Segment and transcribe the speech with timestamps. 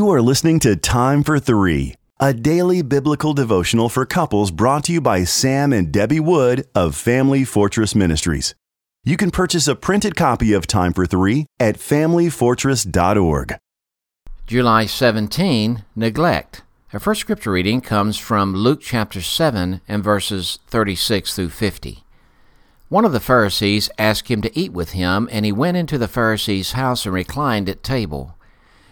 [0.00, 4.94] You are listening to Time for Three, a daily biblical devotional for couples brought to
[4.94, 8.54] you by Sam and Debbie Wood of Family Fortress Ministries.
[9.04, 13.56] You can purchase a printed copy of Time for Three at familyfortress.org.
[14.46, 16.62] July 17, Neglect.
[16.94, 22.04] Our first scripture reading comes from Luke chapter 7 and verses 36 through 50.
[22.88, 26.08] One of the Pharisees asked him to eat with him, and he went into the
[26.08, 28.38] Pharisee's house and reclined at table.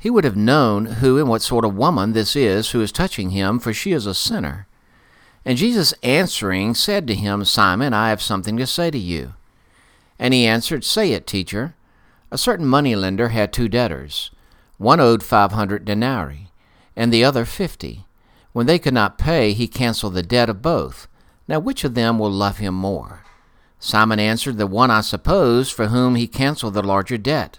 [0.00, 3.30] he would have known who and what sort of woman this is who is touching
[3.30, 4.66] him, for she is a sinner.
[5.44, 9.34] And Jesus answering said to him, Simon, I have something to say to you.
[10.18, 11.74] And he answered, Say it, teacher.
[12.30, 14.30] A certain moneylender had two debtors.
[14.78, 16.50] One owed five hundred denarii,
[16.96, 18.06] and the other fifty.
[18.52, 21.08] When they could not pay, he canceled the debt of both.
[21.46, 23.24] Now which of them will love him more?
[23.78, 27.58] Simon answered, The one, I suppose, for whom he canceled the larger debt.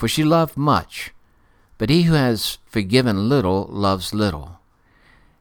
[0.00, 1.12] For she loved much,
[1.76, 4.58] but he who has forgiven little loves little.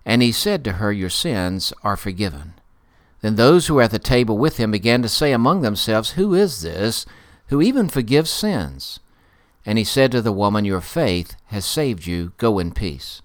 [0.06, 2.56] And he said to her, Your sins are forgiven.
[3.22, 6.34] Then those who were at the table with him began to say among themselves, Who
[6.34, 7.06] is this
[7.48, 9.00] who even forgives sins?
[9.66, 12.34] And he said to the woman, Your faith has saved you.
[12.36, 13.22] Go in peace.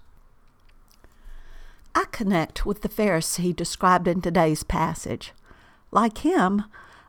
[1.93, 5.33] I connect with the Pharisee described in today's passage.
[5.91, 6.63] Like him,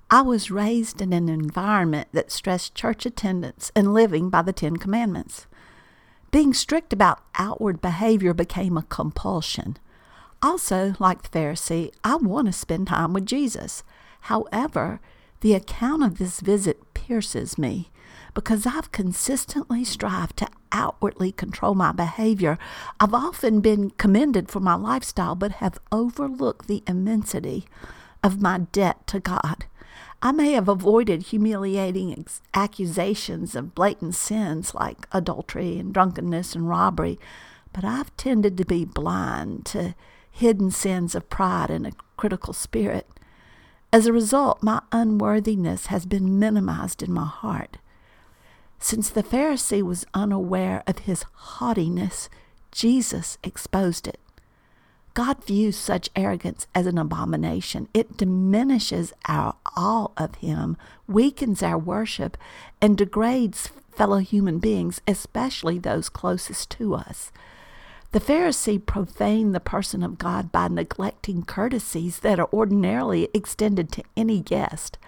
[0.09, 4.77] I was raised in an environment that stressed church attendance and living by the Ten
[4.77, 5.49] Commandments.
[6.31, 9.79] Being strict about outward behavior became a compulsion.
[10.41, 13.83] Also, like the Pharisee, I want to spend time with Jesus.
[14.23, 15.01] However,
[15.41, 17.91] the account of this visit pierces me
[18.33, 22.59] because I've consistently strived to outwardly control my behavior.
[23.01, 27.65] I've often been commended for my lifestyle, but have overlooked the immensity
[28.23, 29.67] of my debt to God.
[30.23, 37.19] I may have avoided humiliating accusations of blatant sins like adultery and drunkenness and robbery,
[37.73, 39.95] but I've tended to be blind to
[40.31, 43.09] hidden sins of pride and a critical spirit.
[43.93, 47.79] As a result, my unworthiness has been minimized in my heart.
[48.79, 52.29] Since the Pharisee was unaware of his haughtiness,
[52.73, 54.21] Jesus exposed it.
[55.17, 57.89] God views such arrogance as an abomination.
[57.95, 60.77] It diminishes our awe of Him,
[61.09, 62.37] weakens our worship,
[62.83, 67.33] and degrades fellow human beings, especially those closest to us.
[68.13, 74.05] The Pharisee profaned the person of God by neglecting courtesies that are ordinarily extended to
[74.19, 74.99] any guest.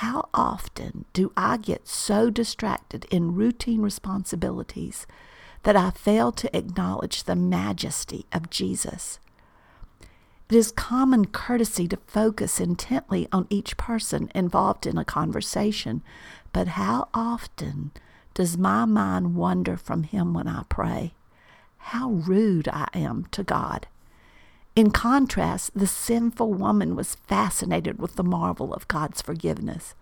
[0.00, 5.06] How often do I get so distracted in routine responsibilities
[5.64, 9.18] that I fail to acknowledge the majesty of Jesus?
[10.48, 16.04] It is common courtesy to focus intently on each person involved in a conversation,
[16.52, 17.90] but how often
[18.32, 21.14] does my mind wander from Him when I pray?
[21.78, 23.88] How rude I am to God.
[24.76, 29.96] In contrast, the sinful woman was fascinated with the marvel of God's forgiveness.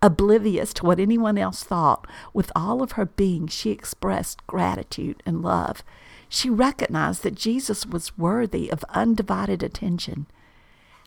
[0.00, 5.42] Oblivious to what anyone else thought, with all of her being, she expressed gratitude and
[5.42, 5.82] love.
[6.34, 10.26] She recognized that Jesus was worthy of undivided attention.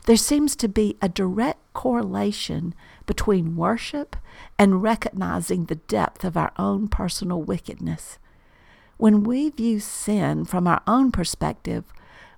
[0.05, 2.73] There seems to be a direct correlation
[3.05, 4.15] between worship
[4.57, 8.19] and recognizing the depth of our own personal wickedness.
[8.95, 11.83] When we view sin from our own perspective,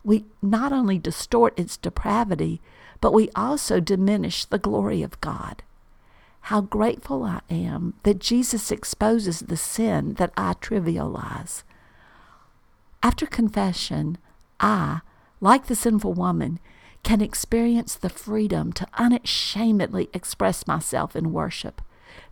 [0.04, 2.60] we not only distort its depravity,
[3.02, 5.62] but we also diminish the glory of God.
[6.42, 11.62] How grateful I am that Jesus exposes the sin that I trivialize.
[13.02, 14.18] After confession,
[14.60, 15.00] I,
[15.40, 16.60] like the sinful woman,
[17.04, 21.82] can experience the freedom to unashamedly express myself in worship.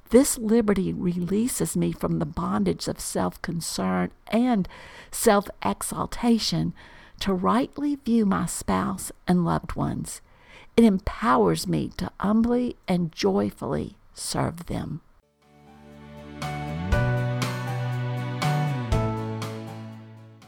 [0.10, 4.68] This liberty releases me from the bondage of self concern and
[5.12, 6.74] self exaltation
[7.22, 10.22] to rightly view my spouse and loved ones.
[10.76, 15.02] It empowers me to humbly and joyfully serve them.